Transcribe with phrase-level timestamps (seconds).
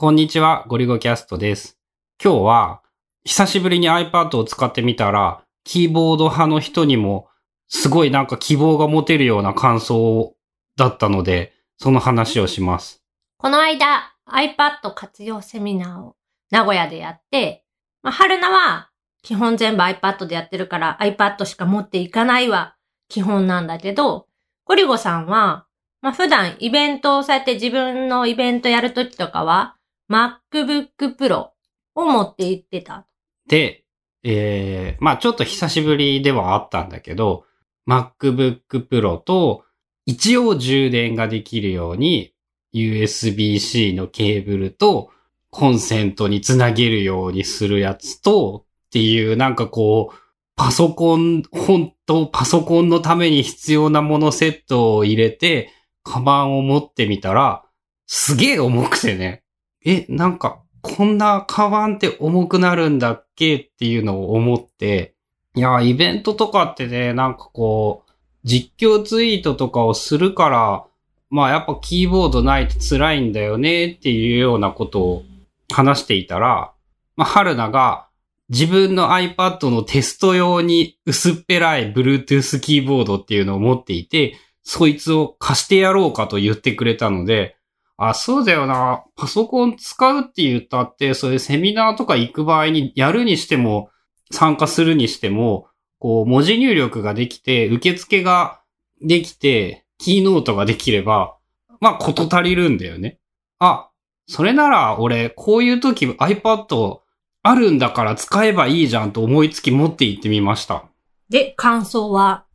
[0.00, 1.78] こんにちは、ゴリゴキャストです。
[2.24, 2.80] 今日は、
[3.24, 7.28] 久しぶりに iPad を使ってみたら、キーボード派の人にも、
[7.68, 10.34] すごいなんか希望が持てるような感想
[10.78, 13.02] だったので、その話をします。
[13.36, 16.16] この間、iPad 活用セミナーを
[16.50, 17.66] 名古屋でやって、
[18.02, 18.88] まあ、春菜は
[19.22, 22.74] 基本全部 iPad でやってるから iPad しか持っていかないは
[23.10, 24.28] 基本なんだけど、
[24.64, 25.66] ゴリゴさんは、
[26.00, 29.76] まあ、普段イベントをそうやって自分のイベントやるときとかは
[30.10, 31.50] MacBook Pro
[31.94, 33.06] を持って行ってた。
[33.48, 33.84] で、
[34.22, 37.44] えー、まあちょっと久しぶりではあったんだけど、
[37.88, 39.64] MacBook Pro と
[40.06, 42.34] 一応充電ができるように
[42.74, 45.10] USB-C のケーブルと
[45.50, 50.16] コンセントにつなげるようにするやつとっていうなんかこう、
[50.56, 55.70] パソコン、本当パソコンのために必要なものセットを入れて、
[56.02, 57.64] カバンを持ってみたら、
[58.06, 59.42] すげえ重くてね。
[59.84, 65.14] え、なんか、こんなカバンって重くなるんだっけっていうのを思って、
[65.54, 68.10] いや、イベントとかってね、なんかこう、
[68.44, 70.84] 実況ツイートとかをするから、
[71.30, 75.22] まあやっぱキーボードないと辛いんだよねっていうようなことを
[75.70, 76.72] 話していたら、
[77.16, 78.08] まあ春菜が
[78.48, 84.34] 自分の iPad のテスト用に薄っぺらい Bluetooth キーボードっていうのを持っていて、
[84.64, 87.56] そいつを貸してやろうかと言ってくれたので、
[88.02, 89.04] あ、そうだよな。
[89.14, 93.90] パソコン使うって言ったって、そういうセミナーとか行く場合にやるにしても、
[94.30, 95.66] 参加するにしても、
[95.98, 98.62] こう、文字入力ができて、受付が
[99.02, 101.36] できて、キーノートができれば、
[101.78, 103.18] まあ、こと足りるんだよね。
[103.58, 103.90] あ、
[104.26, 107.00] それなら俺、こういう時 iPad
[107.42, 110.84] あるんだから使えばいいじゃんと思いつき持って行ってみました。
[111.28, 112.46] で、感想は、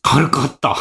[0.00, 0.76] 軽かった。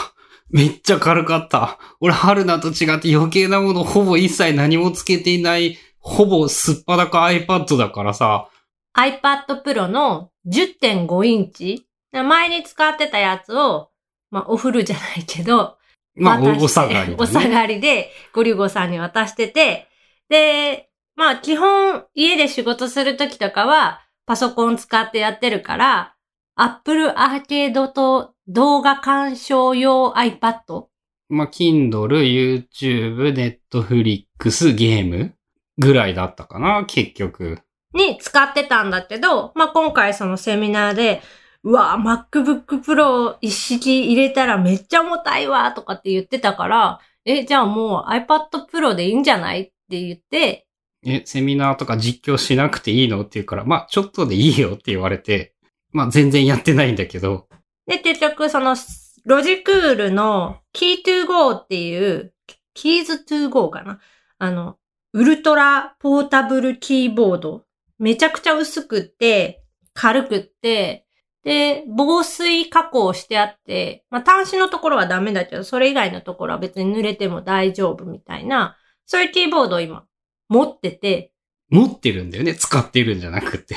[0.52, 1.80] めっちゃ軽かった。
[2.00, 8.50] 俺、春菜と違って余計なものほぼ一切何もつけていない、ほぼすっぱだか iPad だからさ、
[8.98, 11.88] iPad Pro の10.5インチ？
[12.12, 13.90] 前に使ってたやつを、
[14.30, 15.78] まあ、おフルじゃないけど、
[16.16, 17.16] まあ、お下がりだね。
[17.18, 19.88] お下がりで、ゴリゴさんに渡してて、
[20.28, 26.16] で、まあ、基本、家で仕事するときとかは、パソコン使ってやってるから、
[26.56, 30.88] Apple Arcade と動画鑑賞用 iPad
[31.30, 35.36] まあ、Kindle、YouTube、Netflix、ゲーム
[35.78, 37.60] ぐらいだったかな、結局。
[37.94, 41.22] に使ってたんだけど、まあ、今回そのセミナーで、
[41.64, 50.68] うわ、MacBook Pro 一式入れたらめっちゃ重たいわ、とかって言ってたから、え、じゃあもう iPad Pro でいいんじゃないって言って、
[51.06, 53.22] え、セミナーとか実況しなくていいの？
[53.22, 55.54] って言うから、まあ、ちょっとでいいよって言われて、
[55.94, 57.48] まあ、全然やってないんだけど、
[57.92, 58.78] で、結局その、
[59.26, 62.34] ロジクールの Key to Go っていう、
[62.74, 64.00] Keys to Go かな？
[64.38, 64.78] あの、
[65.12, 67.66] ウルトラポータブルキーボード。
[68.00, 69.62] めちゃくちゃ薄くって、
[69.94, 71.06] 軽くって、
[71.44, 80.06] で、防水加工してあって、まあ、端子のところはダメだけど、それ以外のところは別に濡れても大丈夫みたいな、そういうキーボードを今
[80.48, 81.34] 持ってて、
[81.70, 83.76] 持ってるんだよね、使ってるんじゃなくて。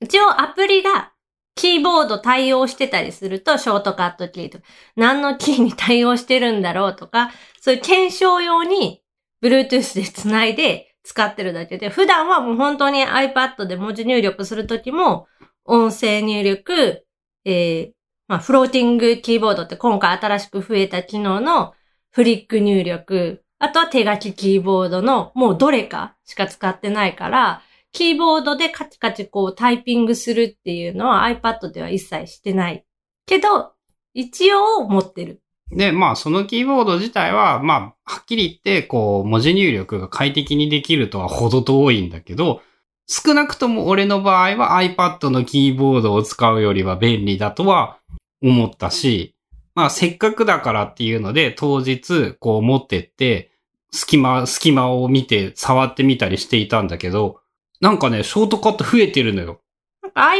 [0.00, 1.12] 一応アプリが
[1.58, 4.64] キーボード対応してたりすると、ショートカットキーとか、
[4.94, 9.02] 何のキーに対応してるんだろうとか、そういう検証用に
[9.42, 15.26] Bluetooth で繋いで使ってるだけで、普段はもう本当に iPad で文字入力するときも、
[15.64, 17.04] 音声入力、
[17.44, 17.90] えー、
[18.28, 21.74] まあ、フローティングキーボードって今回新しく増えた機能の
[22.12, 27.62] フリック入力、あとは手書きキーボードのもうどれかしか使ってないから、
[27.92, 32.84] キーボードでカチカチこうタイピングするっていうのは iPad では一切してない。
[33.26, 33.72] けど、
[34.14, 35.42] 一応持ってる。
[35.70, 42.62] で、まあ、そのキーボード自体は、まあ、はっきり言って、こう、文字入力が快適にできるとは程遠いんだけど、
[43.06, 47.98] 少なくとも俺の場合は iPad のキーボードを使うよりは便利だとは
[48.42, 49.34] 思ったし、
[49.74, 53.50] まあ、せっかくだからっていうので、当日、こう持ってって、
[53.90, 57.40] 隙間、隙間を見て触ってみたりしていたんだけど、
[57.80, 59.60] なんかね、ショートカット増えてるのよ。
[60.02, 60.32] なんか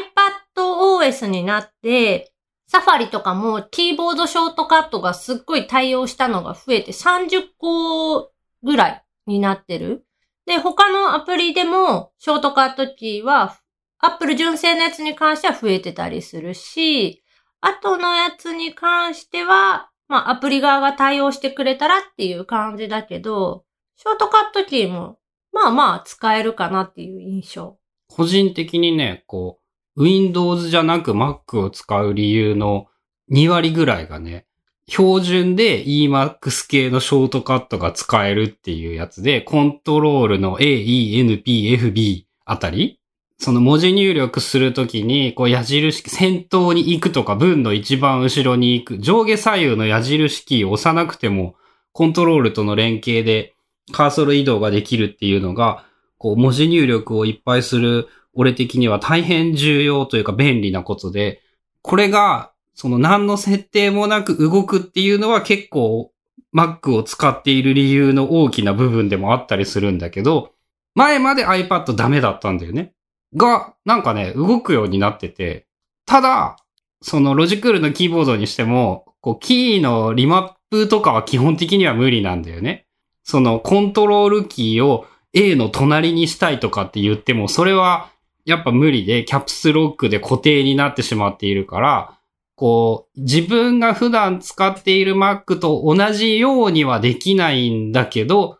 [0.56, 2.32] iPadOS になって、
[2.66, 8.30] サファリとかもキーボードショートカットがすっごい対応したのが増えて30個
[8.62, 10.04] ぐらいになってる。
[10.44, 13.58] で、他のアプリでもショートカットキーは
[14.00, 17.22] Apple 純正のやつに関しては増えてたりするし、
[17.60, 23.64] 後のやつに関しては、まあアプリ側が対応してくれたらっていう感じだけど、
[23.96, 25.18] ショートカットキーも
[25.62, 27.76] まあまあ使えるかなっていう印象。
[28.08, 29.58] 個人的にね、こ
[29.96, 32.86] う、Windows じゃなく Mac を使う理由の
[33.30, 34.46] 2割ぐらいがね、
[34.88, 42.98] 標準で Emac 系のショートカットが使えるっていうやつで、コントロールの A, E, N, P, F, B あたり
[43.40, 51.54] その文字入力するときに、こう矢印、先頭に行くとか文の一番後ろに行く、上下左右の矢印キーを押さなくても、
[51.92, 53.54] コントロールとの連携で
[53.92, 55.84] カーソル移動ができるっていうのが、
[56.18, 61.42] こう文字入力をいっぱいする俺的には大変重要というか便利なことで、
[61.82, 66.12] これがその何の設定もなく動くっていうのは結構
[66.54, 70.52] Mac を使っている理由の大きな部分でもあったりするんだけど、
[70.94, 72.92] 前まで iPad ダメだったんだよね。
[73.36, 75.66] が、なんかね、動くようになってて、
[76.06, 76.56] ただ、
[77.02, 82.87] そのロジクールのキーボードにしても、こう、キーのリマップとかは基本的には無理なんだよね。
[83.28, 85.04] そのコントロールキーを
[85.34, 88.08] A の隣にしたいとかって言っても、それは
[88.46, 92.18] やっぱ無理で、キャプスロックで固定になってしまっているから、
[92.56, 98.56] こう、自分が普段使っている Mac と同じようにはできないんだけど、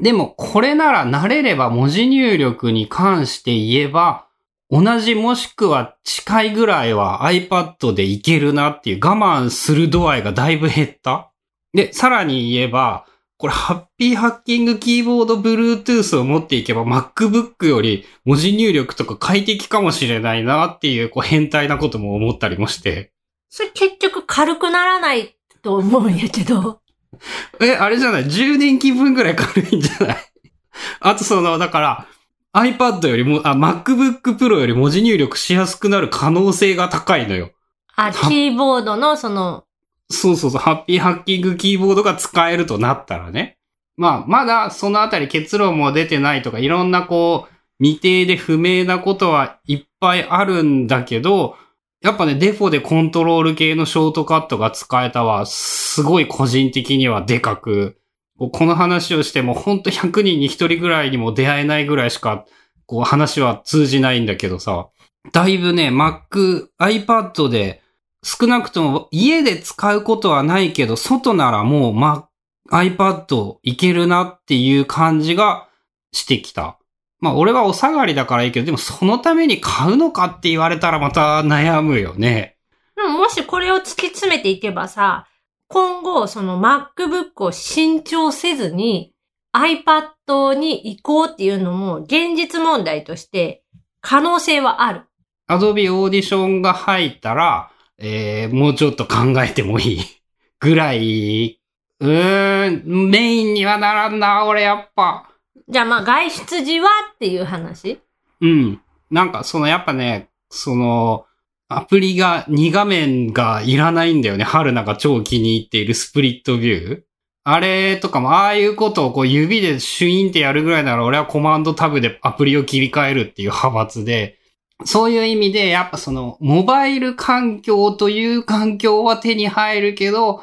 [0.00, 4.28] でもこれなら慣れれば文字入力に関して言えば、
[4.70, 11.32] 同じもしくは近いぐらいは iPad でいけるなっていう我慢する度合いがだいぶ減った。
[11.74, 13.06] で、さらに言えば、
[13.42, 23.12] これハッピーハッキングキーボード Bluetooth を持っていけば MacBook より文字入力とか快適かもしれないなっていうこう変態なことも思ったりもして。
[23.48, 26.82] それ結局軽くならないと思うんやけど。
[27.60, 30.16] え、あれじゃない ?10 年気分ぐらい軽いんじゃない？
[31.00, 32.06] あとその、だから、
[32.54, 37.50] iPad よりも、あ、MacBook Pro より文字入力しやすくなる可能性が高いのよ。
[37.96, 39.64] あ、キーボードのその、
[40.12, 43.58] そうそうそう、ハッピーハッキングキーボードが使えるとなったらね。
[43.96, 51.56] まあ、まだそのあたり結論も出てないとか、いろんなこう、未定で不明なことはいっぱいあるんだけど、
[52.02, 57.98] やっぱね、デフォでコントロール系のショートカットが使えたは、すごい個人的にはでかく、
[58.38, 62.44] この話をしてもほんと100人に1人ぐらいにも出会えないぐらいしか、
[62.86, 64.88] こう話は通じないんだけどさ、
[65.32, 67.81] だいぶね、Mac、iPad で
[68.22, 72.28] 少なくとも家で使うことはないけど、外ならもう、ま、
[72.70, 75.68] iPad いけるなっていう感じが
[76.12, 76.78] してきた。
[77.20, 82.56] まあ俺はお下がりだからいいけど、でもそのために買うのかって言われたらまた悩むよね。
[82.96, 85.26] でももしこれを突き詰めていけばさ、
[85.68, 89.14] 今後その MacBook を新調せずに
[89.54, 93.64] iPad に移行っていうのも現実問題として
[94.00, 95.02] 可能性はある。
[95.48, 97.71] Adobe Audition が入ったら、
[98.04, 100.00] えー、もうちょっと考えてもいい？
[100.58, 101.60] ぐらい、
[102.00, 105.28] うーん、メインにはならんな、俺やっぱ。
[105.68, 108.00] じゃあまあ外出時はっていう話？
[108.40, 108.80] うん。
[109.10, 111.26] なんかそのやっぱね、その、
[111.68, 114.44] アプリが2画面がいらないんだよね。
[114.44, 117.00] 春菜が超気に入っているスプリットビュー。
[117.44, 124.38] あれとかも、ああいうことをこう指でシュインってやるぐらいなら俺はコマンドタブでアプリを切り替えるっていう派閥で、
[124.84, 130.42] そういう意味でやっぱそのモバイル環境という環境は手に入るけど、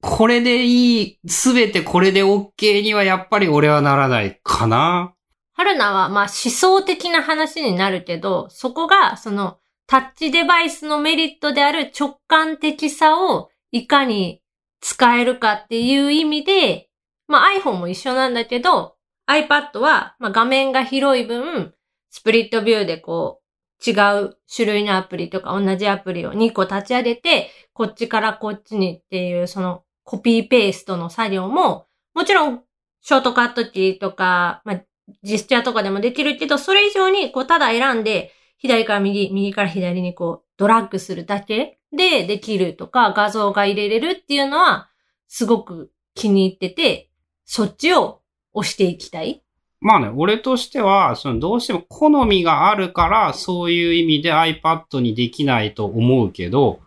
[0.00, 5.14] これでいい、すべてこれで OK にはやっぱり俺はならないかな。
[5.54, 14.42] 春菜はまあ思想的な話になるけど、そこがそのタッチデバイスのメリットである直感的さをいかに
[14.80, 16.88] 使えるかっていう意味で、
[17.26, 18.96] まあ iPhone も一緒なんだけど、
[19.28, 21.72] iPad はまあ画面が広い分、
[22.10, 23.45] スプリットビューでこう
[23.84, 23.92] 違
[24.22, 32.62] う種類のアプリとか同じアプリを2個立ち上げて、こっちからこっちにっていうそのコピーペーストの作業も、もちろん、
[33.02, 34.82] ショートカットキーとか、まあ、
[35.22, 44.88] ジスチャーとかでもできるけど、それ以上に、こう、ただ選んで、左から右、右から左にこう、ドラッグするだけでできるとか、画像が入れれるっていうのは、
[45.28, 47.10] すごく気に入ってて、
[47.44, 49.42] そっちを押していきたい。
[49.86, 56.80] まあね、俺としては、そのどうしても好みがあるから、そういう意味で iPad にできないと思うけど、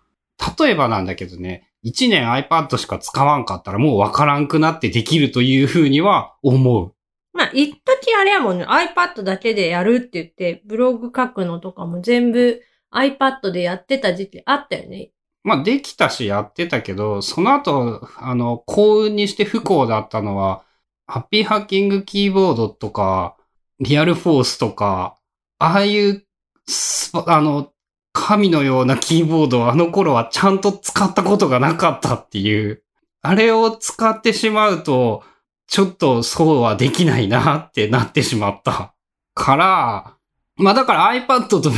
[0.60, 6.94] 例えばなんだけどね、1年 iPad しか使わんかったらもうわからんくなってできるというふうには思う。
[7.32, 12.62] まあ、一時あれやもんね、iPad だけでやるって言って、ブログ書くのとかも全部
[12.94, 15.12] iPad でやってた時期あったよね。
[15.46, 20.64] まあ、できたしやってたけど、その後、あの、幸運にして不幸だったのは、
[21.10, 23.36] ハッピーハッキングキーボードとか、
[23.80, 25.16] リアルフォースとか、
[25.58, 26.24] ああいう、
[27.26, 27.72] あの、
[28.14, 32.84] 神のようなキーボードをあの頃はちゃんと使ったことがなかったっていう。
[33.24, 35.24] あれを使ってしまうと、
[35.66, 38.94] ちょっとそうはできないなってなってしまった。
[39.34, 40.14] から、
[40.58, 41.72] まあだから iPad と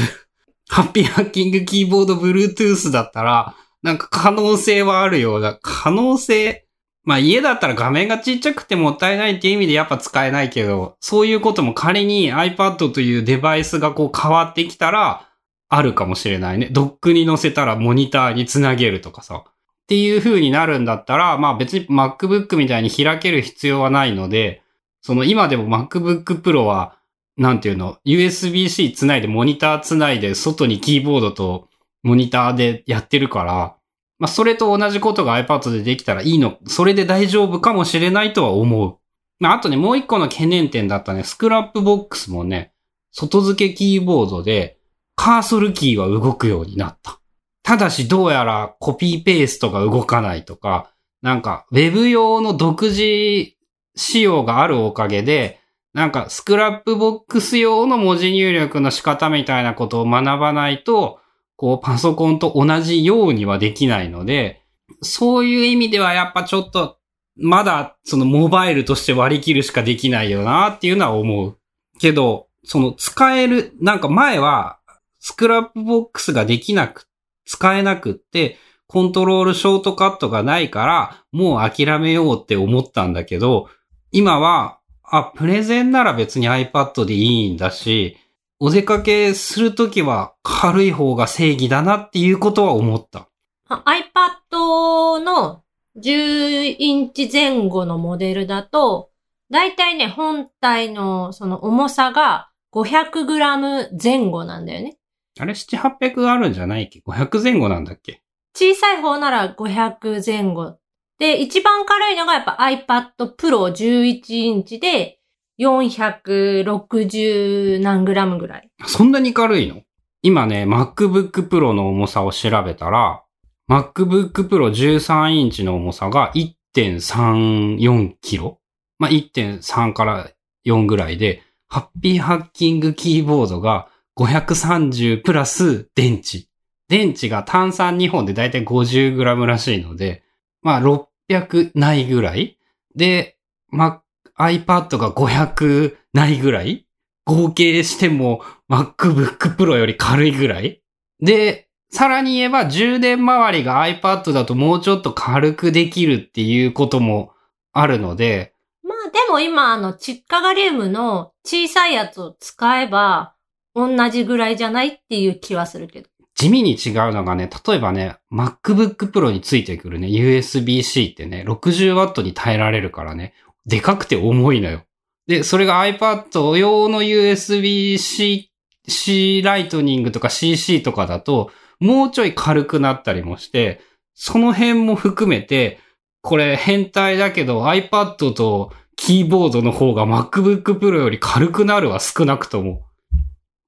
[0.70, 6.68] ハッピーハッキングキーボード Bluetooth だったら、なんか可能性はあるような、可能性、
[7.04, 15.28] まあ家だったら画面がちっちゃくてもったいないっていう意味でやっぱ使えないけど、そういうことも仮に iPad というデバイスがこう変わってきたら、
[15.74, 16.68] あるかもしれないね。
[16.70, 19.44] ドックに載せたらモニターにつなげるとかさ。
[19.46, 19.54] っ
[19.88, 24.62] ていう風になるんだったら、まあ別に MacBook みたいに開ける必要はないので、
[25.02, 26.98] その今でも MacBook Pro は、
[27.38, 31.68] なんていうの、USB-C つないでモニターつないで外にキーボードと
[32.04, 33.76] モニターでやってるから、
[34.22, 38.98] まあそれと同じことが iPad でできたらいいの、それで大丈夫かもしれないとは思う。
[39.40, 42.72] まああとね、もう一個の懸念点だったね、 Scrapbox もね、
[43.12, 44.78] 外付けキーボードで、
[45.16, 47.20] カーソルキーは動くようになった。
[47.64, 50.92] ただしどうやらコピーペーストが動かないとか、
[51.24, 53.54] なんか Web 用の独自
[53.96, 55.60] 仕様があるおかげで、
[55.96, 61.21] なんか Scrapbox 用の文字入力の仕方みたいなことを学ばないと、
[61.62, 64.64] こうパソコンと同じようにはできないので、
[65.04, 66.98] そういう意味ではやっぱちょっと、
[67.36, 71.58] まだそのモバイルとして割り切るしかできないよなっていうのは思う。
[72.00, 74.80] けど、その使える、なんか前は
[75.20, 77.08] Scrapbox ができなく、
[77.46, 83.70] 使えなくって、コントロールショートカットがないから、もう諦めようって思ったんだけど、
[84.12, 88.18] 今は、あ、プレゼンなら別に iPad でいいんだし、
[88.64, 93.28] お出かけするときは軽い方が正義だなっていうことは思った。
[93.68, 95.64] iPad の
[95.98, 99.10] 10インチ前後のモデルだと、
[99.50, 105.00] だいたいね、本体のその重さが 500g 前後なんだよね。
[105.40, 108.22] あれ、7、800あるんじゃないっけ ?500 前後なんだっけ？
[108.54, 110.78] 小さい方なら500前後。
[111.18, 115.18] で、一番軽いのがやっぱ iPad Pro 11インチで
[115.62, 118.72] 460何グラムぐらい。
[118.86, 119.84] そんなに軽いの？
[120.24, 123.24] 今ね、MacBook Pro の重さを調べたら、
[123.70, 126.32] MacBook Pro 13インチの重さが
[126.76, 128.60] 1.34キロ？
[129.00, 130.30] まあ、1.3から
[130.66, 133.88] 4ぐらいで、ハッピーハッキングキーボードが
[134.18, 136.46] 530プラス電池。
[136.88, 140.24] 電池が炭酸2本でだいたい 50g らしいので、
[140.62, 142.60] まあ600ないぐらい
[142.94, 143.38] で、
[143.74, 144.01] Mac、
[144.42, 146.88] iPad が500ないぐらい？
[147.26, 150.82] 合計しても MacBook Pro より軽いぐらい？
[151.20, 157.34] で、さらに言えば充電周りが iPad だともうちょっと軽くできるっていうことも
[157.74, 158.54] あるので。
[158.84, 163.36] まあでも今あのチッカガリウムの小さいやつを使えば
[163.76, 166.10] 同じぐらいじゃないっていう気はするけど。
[166.34, 173.34] 地味に違うのがね、例えばね、MacBook Pro についてくるね、USB-C ってね、60W に耐えられるからね、
[173.66, 174.84] でかくて重いのよ。
[175.28, 178.52] で、それが iPad 用の USB-C、
[178.88, 183.82] C ライトニングとか CC とかだと、もうちょい軽くなったりもして、
[184.14, 185.80] その辺も含めて、
[186.22, 192.84] これ変態だけど iPad とキーボードの方が MacBook Pro より軽くなるは少なくとも。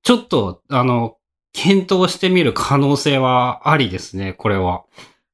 [0.03, 1.17] ちょっと、あの、
[1.53, 4.83] 検討してみる可能性はありですね、これは。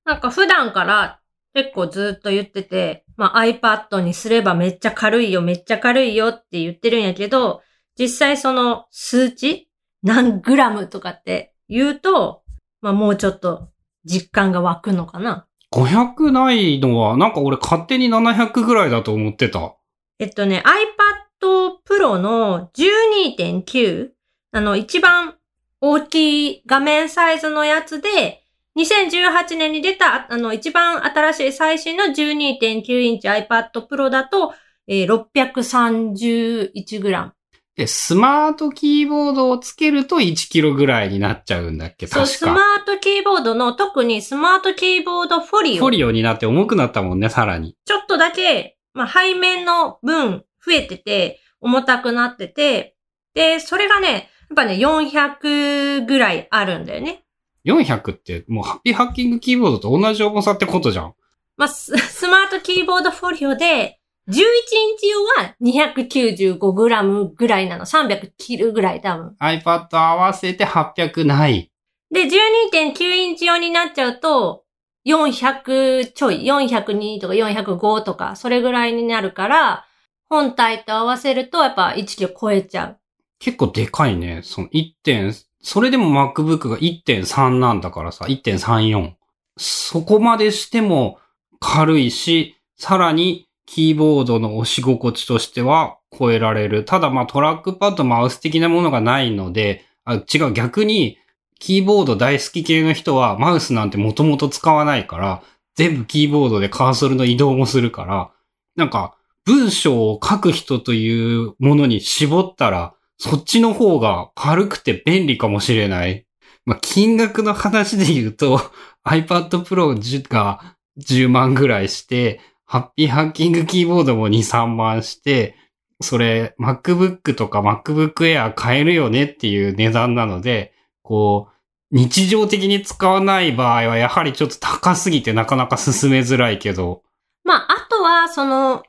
[0.06, 1.19] なんか普段から
[1.64, 7.62] 結構ずっと言ってて、まあ iPad にすればめっちゃ軽いよ、めっちゃ軽いよって言ってるんやけど、
[7.98, 9.70] 実際その数値
[10.04, 12.44] 何グラムとかって言うと、
[12.82, 13.70] まあもうちょっと
[14.06, 15.48] 実感が湧くのかな。
[15.74, 19.76] 500ないのは、なんか俺勝手に700ぐらいだと思ってた。
[20.18, 24.10] えっとね、iPad Pro の12.9
[24.52, 25.36] あの、一番
[25.82, 28.44] 大きい画面サイズのやつで、
[28.84, 34.54] 2018年に出た、あの、一番新しい最新の12.9インチ iPad Pro だと、
[34.88, 37.32] えー、631g。
[37.76, 42.08] で、スマートキーボードをつけると1キロぐらいになっちゃうんだっけ？
[42.08, 42.26] 確か。
[42.28, 45.80] そう、スマートキーボードの、特にスマートキーボードフォリオ。
[45.80, 47.76] フォリオになって重くなったもんね、さらに。
[47.86, 52.96] ちょっとだけ、まあ、背面の分増えてて、重たくなってて、
[53.34, 57.24] で、それがね、っぱね、400ぐらいあるんだよね。
[57.74, 61.14] 400ってもうハッピーハッキングキーボードと同じ重さってことじゃん。
[61.58, 61.92] まあ、ス
[62.28, 64.00] マートキーボードフォリオで、
[64.30, 67.86] 11インチ用は 295g ぐらいなの。
[67.86, 69.36] 300切るぐらい多分。
[69.42, 71.72] iPad 合わせて800ない。
[72.12, 74.64] で、12.9インチ用になっちゃうと、
[75.08, 79.86] 400ちょい、402とか405とか、それぐらいになるから、
[80.30, 83.00] 本体と合わせるとやっぱ1キロ超えちゃう。
[83.40, 84.42] 結構でかいね。
[84.44, 89.14] その1点、それでも MacBook が1.3なんだからさ、1.34。
[89.58, 91.20] そこまでしても
[91.60, 96.86] 軽いし、さらにキーボードの押し心地としては超えられる。
[96.86, 101.18] ただまあトラックパッドマウス的なものがないので、あ違う、逆に
[101.60, 105.44] キーボード大好き系の人はマウスなんてもともと使わないから、
[105.76, 108.32] 全部キーボードでカーソルの移動もするから、
[108.76, 116.26] なんか文章を書く人というものに絞ったら、そっちの方が軽くて便利かもしれない。
[116.66, 118.60] まあ、金額の話で言うと、
[119.06, 125.56] iPad Pro が10万ぐらいして、ハッピーハッキングキーボードも2、3万して、
[126.02, 131.54] それ MacBook とか MacBook Air 買えるよねっていう値段なので、こう、
[131.92, 137.02] 日常的に使わない場合はやはりちょっと高すぎてなかなか進めづらいけど、
[137.44, 138.84] まあ、あとは、その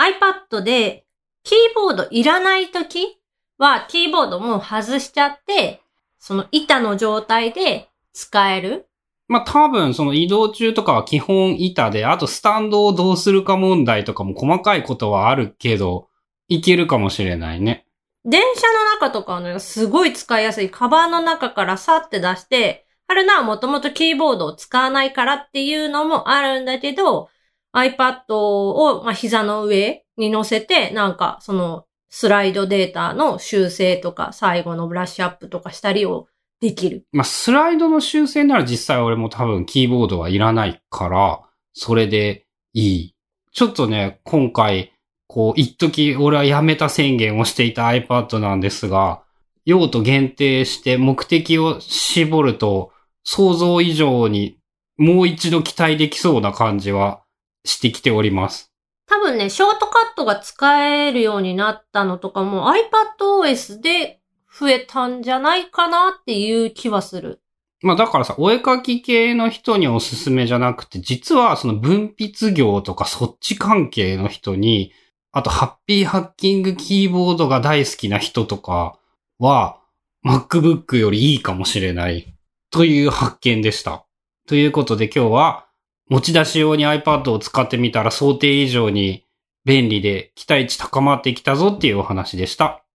[0.00, 1.04] iPad で
[1.44, 3.15] キーボードいらないとき
[3.58, 5.80] は、キーボードも外しちゃって、
[6.18, 8.88] その板の状態で使える。
[9.28, 16.08] まあ多分その移動中とかは基本板で、あとスタンドをどうするか問題とかも細かいことはあるけど、
[16.48, 17.86] いけるかもしれないね。
[18.24, 20.70] 電車の中とかはね、すごい使いやすい。
[20.70, 27.28] カバンの中からさって出して、あれな、もともとキーボードを使わないからっていうのもあるんだけど、
[27.72, 36.28] iPad を、まあ、膝の上に乗せて、なんか、その、スライドデータの修正とか、最後のブラッシュアップとかしたりを
[36.60, 37.04] できる。
[37.12, 41.40] まあスライドの修正なら実際俺も多分キーボードはいらないから、
[41.72, 43.14] それでいい。
[43.52, 44.92] ちょっとね、今回、
[45.26, 49.22] こう、一時俺はやめた宣言をしていた iPad なんですが、
[49.64, 52.92] 用途限定して目的を絞ると、
[53.24, 54.58] 想像以上に
[54.96, 57.22] もう一度期待できそうな感じは
[57.64, 58.72] してきております。
[59.08, 62.72] 多分ね、ショートカットが使えるようになったのとかも
[63.18, 64.20] iPadOS で
[64.52, 67.40] 増えたんじゃないかなっていう気はする。
[67.82, 74.92] まあだからさ、お絵描き系の人におすすめじゃなくて、実はその分筆業とかそっち関係の人に、
[75.30, 78.98] あとハッピーハッキングキーボードが大好きな人とか
[79.38, 79.78] は、
[80.26, 82.34] MacBook よりいいかもしれない。
[82.70, 84.06] という発見でした。
[84.48, 85.65] ということで今日は、
[86.08, 89.26] 持ち出し用に iPad を使ってみたら想定以上に
[89.64, 92.85] 便利で期待値高まってきたぞっていうお話でした。